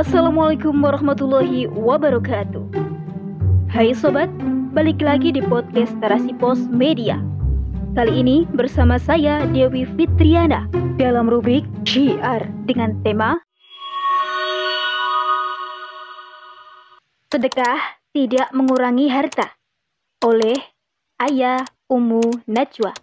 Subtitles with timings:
[0.00, 2.72] Assalamualaikum warahmatullahi wabarakatuh.
[3.68, 4.32] Hai sobat,
[4.72, 7.20] balik lagi di podcast Terasi Pos Media.
[7.92, 10.64] Kali ini bersama saya Dewi Fitriana
[10.96, 13.44] dalam rubrik Syiar dengan tema
[17.28, 19.52] Sedekah tidak mengurangi harta
[20.24, 20.56] oleh
[21.20, 21.60] Ayah
[21.92, 22.96] Umu Najwa.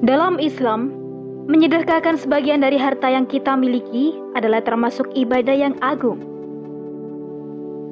[0.00, 1.05] Dalam Islam,
[1.46, 6.18] menyedekahkan sebagian dari harta yang kita miliki adalah termasuk ibadah yang agung.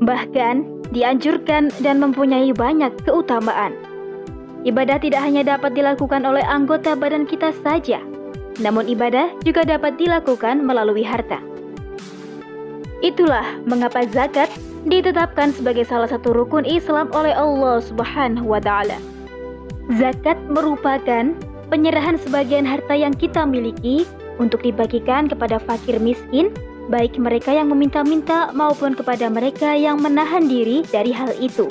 [0.02, 3.74] Bahkan, dianjurkan dan mempunyai banyak keutamaan.
[4.66, 8.02] Ibadah tidak hanya dapat dilakukan oleh anggota badan kita saja,
[8.58, 11.38] namun ibadah juga dapat dilakukan melalui harta.
[13.04, 14.48] Itulah mengapa zakat
[14.88, 18.96] ditetapkan sebagai salah satu rukun Islam oleh Allah Subhanahu wa taala.
[20.00, 21.36] Zakat merupakan
[21.68, 24.08] penyerahan sebagian harta yang kita miliki
[24.42, 26.50] untuk dibagikan kepada fakir miskin,
[26.90, 31.70] baik mereka yang meminta-minta maupun kepada mereka yang menahan diri dari hal itu.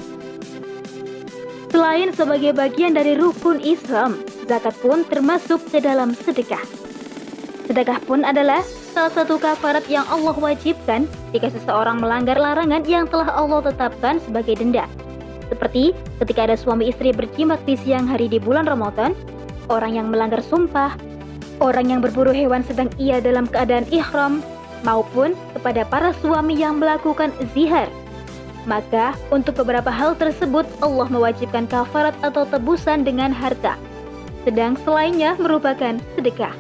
[1.74, 6.62] Selain sebagai bagian dari rukun Islam, zakat pun termasuk ke dalam sedekah.
[7.66, 8.62] Sedekah pun adalah
[8.94, 14.62] salah satu kafarat yang Allah wajibkan jika seseorang melanggar larangan yang telah Allah tetapkan sebagai
[14.62, 14.86] denda.
[15.50, 19.18] Seperti ketika ada suami istri berjimat di siang hari di bulan Ramadan,
[19.70, 20.96] orang yang melanggar sumpah,
[21.64, 24.44] orang yang berburu hewan sedang ia dalam keadaan ihram,
[24.84, 27.88] maupun kepada para suami yang melakukan zihar.
[28.64, 33.76] Maka, untuk beberapa hal tersebut Allah mewajibkan kafarat atau tebusan dengan harta.
[34.48, 36.56] Sedang selainnya merupakan sedekah.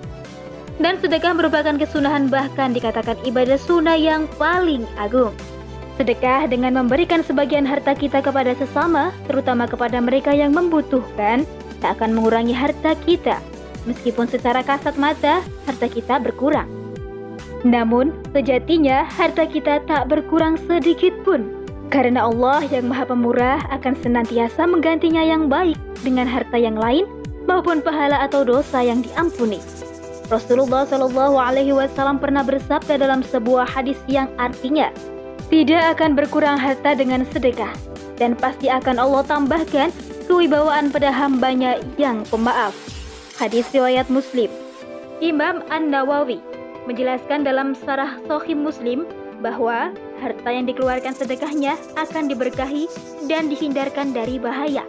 [0.82, 5.32] Dan sedekah merupakan kesunahan bahkan dikatakan ibadah sunnah yang paling agung.
[5.96, 11.46] Sedekah dengan memberikan sebagian harta kita kepada sesama, terutama kepada mereka yang membutuhkan,
[11.84, 13.44] tak akan mengurangi harta kita,
[13.84, 16.72] meskipun secara kasat mata harta kita berkurang.
[17.68, 21.48] Namun, sejatinya harta kita tak berkurang sedikit pun,
[21.92, 27.04] karena Allah yang Maha Pemurah akan senantiasa menggantinya yang baik dengan harta yang lain
[27.44, 29.60] maupun pahala atau dosa yang diampuni.
[30.32, 34.92] Rasulullah Shallallahu Alaihi Wasallam pernah bersabda dalam sebuah hadis yang artinya,
[35.52, 37.72] tidak akan berkurang harta dengan sedekah,
[38.16, 39.92] dan pasti akan Allah tambahkan
[40.26, 42.74] kewibawaan pada hambanya yang pemaaf.
[43.38, 44.48] Hadis riwayat Muslim.
[45.24, 46.44] Imam An-Nawawi
[46.86, 49.08] menjelaskan dalam sarah Sahih Muslim
[49.40, 49.92] bahwa
[50.24, 52.88] harta yang dikeluarkan sedekahnya akan diberkahi
[53.28, 54.88] dan dihindarkan dari bahaya.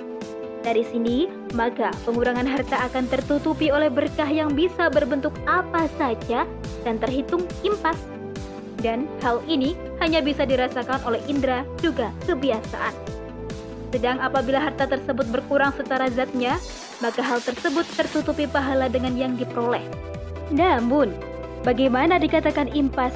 [0.64, 6.48] Dari sini, maka pengurangan harta akan tertutupi oleh berkah yang bisa berbentuk apa saja
[6.86, 7.98] dan terhitung impas.
[8.80, 13.23] Dan hal ini hanya bisa dirasakan oleh indera juga kebiasaan.
[13.94, 16.58] Sedang apabila harta tersebut berkurang secara zatnya,
[16.98, 19.86] maka hal tersebut tertutupi pahala dengan yang diperoleh.
[20.50, 21.14] Namun,
[21.62, 23.14] bagaimana dikatakan impas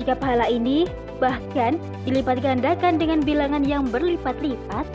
[0.00, 0.88] jika pahala ini
[1.20, 1.76] bahkan
[2.08, 4.88] dilipat gandakan dengan bilangan yang berlipat-lipat?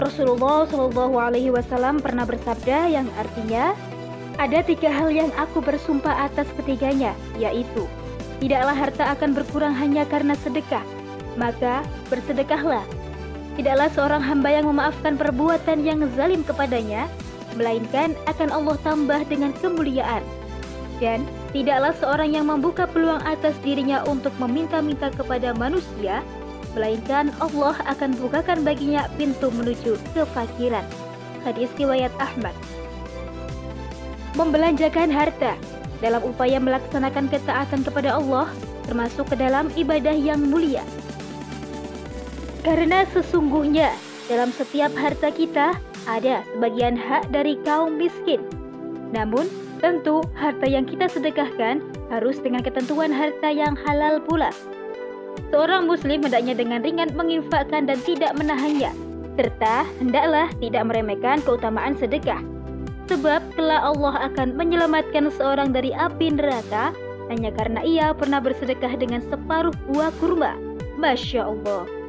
[0.00, 3.76] Rasulullah Shallallahu Alaihi Wasallam pernah bersabda yang artinya
[4.40, 7.84] ada tiga hal yang aku bersumpah atas ketiganya, yaitu
[8.40, 10.82] tidaklah harta akan berkurang hanya karena sedekah,
[11.36, 13.03] maka bersedekahlah
[13.54, 17.06] Tidaklah seorang hamba yang memaafkan perbuatan yang zalim kepadanya,
[17.54, 20.26] melainkan akan Allah tambah dengan kemuliaan.
[20.98, 21.22] Dan
[21.54, 26.22] tidaklah seorang yang membuka peluang atas dirinya untuk meminta-minta kepada manusia,
[26.74, 30.82] melainkan Allah akan bukakan baginya pintu menuju kefakiran.
[31.46, 32.54] Hadis riwayat Ahmad.
[34.34, 35.54] Membelanjakan harta
[36.02, 38.50] dalam upaya melaksanakan ketaatan kepada Allah
[38.90, 40.82] termasuk ke dalam ibadah yang mulia
[42.64, 43.92] karena sesungguhnya
[44.26, 45.76] dalam setiap harta kita
[46.08, 48.40] ada sebagian hak dari kaum miskin.
[49.12, 49.46] Namun,
[49.84, 54.48] tentu harta yang kita sedekahkan harus dengan ketentuan harta yang halal pula.
[55.52, 58.90] Seorang muslim hendaknya dengan ringan menginfakkan dan tidak menahannya,
[59.36, 62.40] serta hendaklah tidak meremehkan keutamaan sedekah.
[63.12, 66.96] Sebab telah Allah akan menyelamatkan seorang dari api neraka
[67.28, 70.56] hanya karena ia pernah bersedekah dengan separuh buah kurma.
[70.96, 72.03] Masya Allah.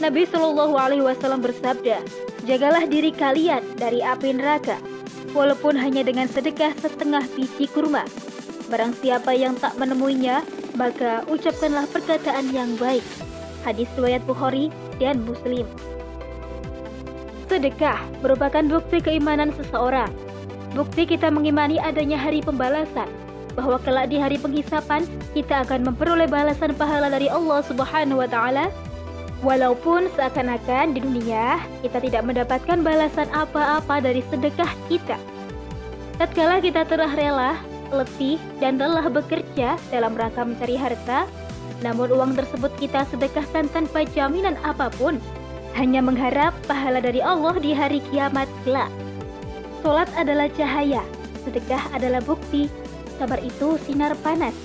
[0.00, 2.00] Nabi Shallallahu Alaihi Wasallam bersabda,
[2.48, 4.80] jagalah diri kalian dari api neraka,
[5.36, 8.08] walaupun hanya dengan sedekah setengah biji kurma.
[8.72, 10.40] Barang siapa yang tak menemuinya,
[10.80, 13.04] maka ucapkanlah perkataan yang baik.
[13.68, 15.68] Hadis riwayat Bukhari dan Muslim.
[17.52, 20.08] Sedekah merupakan bukti keimanan seseorang.
[20.72, 23.12] Bukti kita mengimani adanya hari pembalasan,
[23.52, 25.04] bahwa kelak di hari penghisapan
[25.36, 28.72] kita akan memperoleh balasan pahala dari Allah Subhanahu wa taala
[29.42, 35.18] Walaupun seakan-akan di dunia kita tidak mendapatkan balasan apa-apa dari sedekah kita.
[36.16, 37.58] Tatkala kita telah rela
[37.92, 41.28] letih, dan lelah bekerja dalam rangka mencari harta,
[41.84, 45.20] namun uang tersebut kita sedekahkan tanpa jaminan apa pun,
[45.76, 48.88] hanya mengharap pahala dari Allah di hari kiamat kelak.
[49.84, 51.04] Sholat adalah cahaya,
[51.44, 52.66] sedekah adalah bukti,
[53.20, 54.56] sabar itu sinar panas.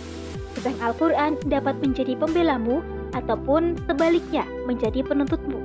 [0.58, 2.82] Sedang Al-Quran dapat menjadi pembelamu
[3.16, 5.64] ataupun sebaliknya menjadi penuntutmu.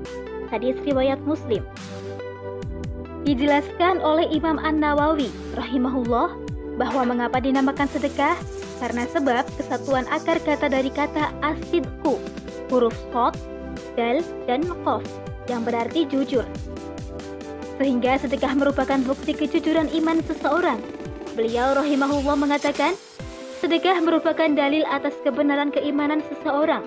[0.52, 1.64] Hadis riwayat Muslim.
[3.22, 6.34] Dijelaskan oleh Imam An-Nawawi rahimahullah
[6.76, 8.34] bahwa mengapa dinamakan sedekah
[8.82, 12.18] karena sebab kesatuan akar kata dari kata asidku,
[12.66, 13.38] huruf sod,
[13.94, 14.18] dal,
[14.50, 15.06] dan qaf
[15.46, 16.42] yang berarti jujur.
[17.78, 20.82] Sehingga sedekah merupakan bukti kejujuran iman seseorang.
[21.38, 22.98] Beliau rahimahullah mengatakan,
[23.62, 26.82] sedekah merupakan dalil atas kebenaran keimanan seseorang.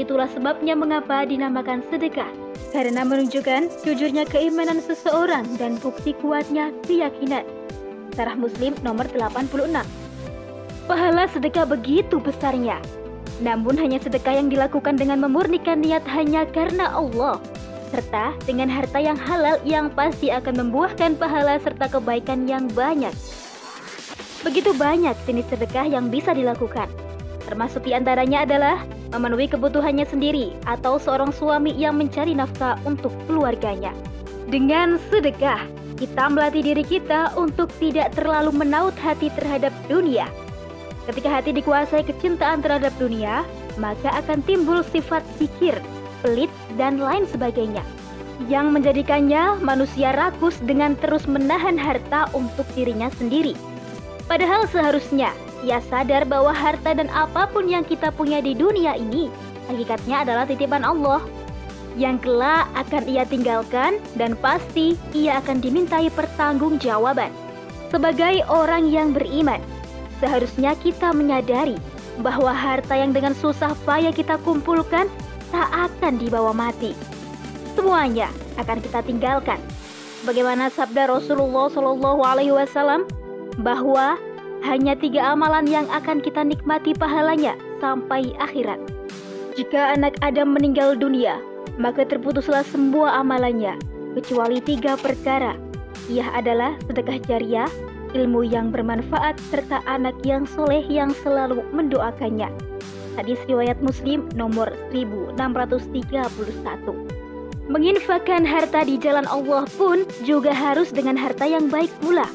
[0.00, 2.28] Itulah sebabnya mengapa dinamakan sedekah,
[2.72, 7.44] karena menunjukkan jujurnya keimanan seseorang dan bukti kuatnya keyakinan.
[8.16, 9.52] Sarah Muslim nomor 86
[10.84, 12.80] Pahala sedekah begitu besarnya.
[13.40, 17.40] Namun hanya sedekah yang dilakukan dengan memurnikan niat hanya karena Allah
[17.92, 23.12] serta dengan harta yang halal yang pasti akan membuahkan pahala serta kebaikan yang banyak.
[24.42, 26.88] Begitu banyak jenis sedekah yang bisa dilakukan.
[27.46, 33.90] Termasuk di antaranya adalah memenuhi kebutuhannya sendiri atau seorang suami yang mencari nafkah untuk keluarganya.
[34.48, 35.62] Dengan sedekah,
[35.98, 40.26] kita melatih diri kita untuk tidak terlalu menaut hati terhadap dunia
[41.02, 43.42] Ketika hati dikuasai kecintaan terhadap dunia,
[43.74, 45.74] maka akan timbul sifat pikir,
[46.22, 47.82] pelit, dan lain sebagainya.
[48.46, 53.58] Yang menjadikannya manusia rakus dengan terus menahan harta untuk dirinya sendiri.
[54.30, 59.30] Padahal seharusnya ia sadar bahwa harta dan apa pun yang kita punya di dunia ini
[59.70, 61.22] hakikatnya adalah titipan Allah
[61.94, 67.30] yang kelak akan ia tinggalkan dan pasti ia akan dimintai pertanggungjawaban.
[67.92, 69.60] Sebagai orang yang beriman,
[70.22, 71.74] Seharusnya kita menyadari
[72.22, 75.10] bahwa harta yang dengan susah payah kita kumpulkan
[75.50, 76.94] tak akan dibawa mati.
[77.74, 79.58] Semuanya akan kita tinggalkan.
[80.22, 83.02] Bagaimana sabda Rasulullah Shallallahu Alaihi Wasallam
[83.58, 84.14] bahwa
[84.62, 88.78] hanya tiga amalan yang akan kita nikmati pahalanya sampai akhirat.
[89.58, 91.36] Jika anak Adam meninggal dunia,
[91.76, 93.76] maka terputuslah semua amalannya,
[94.16, 95.58] kecuali tiga perkara.
[96.08, 97.68] Ia adalah sedekah jariah,
[98.16, 102.48] ilmu yang bermanfaat, serta anak yang soleh yang selalu mendoakannya.
[103.12, 105.84] Hadis riwayat Muslim nomor 1631.
[107.68, 112.26] Menginfakkan harta di jalan Allah pun juga harus dengan harta yang baik pula,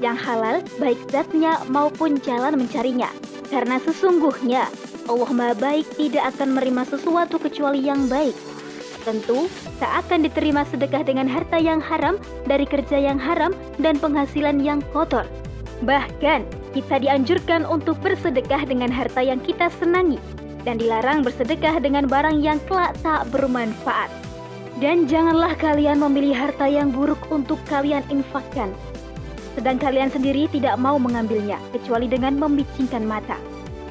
[0.00, 3.08] yang halal baik zatnya maupun jalan mencarinya.
[3.46, 4.66] Karena sesungguhnya
[5.06, 8.34] Allah Maha Baik tidak akan menerima sesuatu kecuali yang baik.
[9.06, 9.46] Tentu,
[9.78, 12.18] tak akan diterima sedekah dengan harta yang haram
[12.50, 15.22] dari kerja yang haram dan penghasilan yang kotor.
[15.86, 16.42] Bahkan,
[16.74, 20.18] kita dianjurkan untuk bersedekah dengan harta yang kita senangi
[20.66, 24.10] dan dilarang bersedekah dengan barang yang kelak tak bermanfaat.
[24.82, 28.74] Dan janganlah kalian memilih harta yang buruk untuk kalian infakkan.
[29.56, 33.40] Sedang kalian sendiri tidak mau mengambilnya, kecuali dengan membicingkan mata.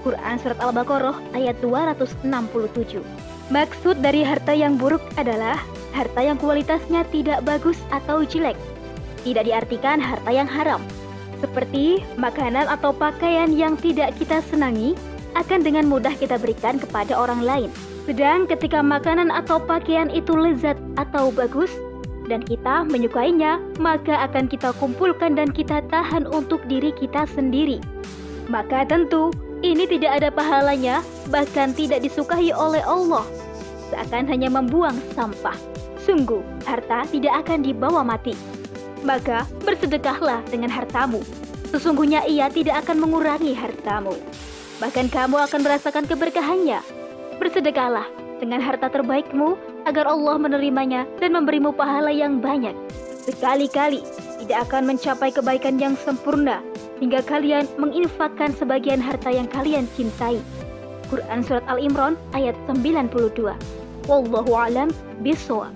[0.06, 3.02] Quran Surat Al-Baqarah ayat 267
[3.50, 5.58] Maksud dari harta yang buruk adalah
[5.98, 8.54] harta yang kualitasnya tidak bagus atau jelek.
[9.26, 10.86] Tidak diartikan harta yang haram.
[11.42, 14.94] Seperti makanan atau pakaian yang tidak kita senangi
[15.34, 17.70] akan dengan mudah kita berikan kepada orang lain.
[18.06, 21.74] Sedang ketika makanan atau pakaian itu lezat atau bagus
[22.26, 27.78] dan kita menyukainya, maka akan kita kumpulkan dan kita tahan untuk diri kita sendiri.
[28.50, 29.34] Maka tentu
[29.66, 31.02] ini tidak ada pahalanya,
[31.34, 33.26] bahkan tidak disukai oleh Allah.
[33.90, 35.58] Seakan hanya membuang sampah.
[36.02, 38.38] Sungguh, harta tidak akan dibawa mati.
[39.02, 41.22] Maka bersedekahlah dengan hartamu.
[41.74, 44.14] Sesungguhnya ia tidak akan mengurangi hartamu.
[44.78, 46.82] Bahkan kamu akan merasakan keberkahannya.
[47.42, 48.06] Bersedekahlah
[48.38, 52.74] dengan harta terbaikmu agar Allah menerimanya dan memberimu pahala yang banyak.
[53.26, 54.06] Sekali-kali
[54.46, 56.62] tidak akan mencapai kebaikan yang sempurna
[57.02, 60.38] hingga kalian menginfakkan sebagian harta yang kalian cintai.
[61.10, 63.54] Quran Surat Al-Imran ayat 92
[64.06, 64.94] Wallahu alam
[65.26, 65.74] bisawab.